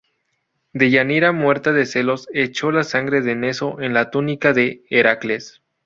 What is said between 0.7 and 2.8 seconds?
Deyanira, muerta de celos, echó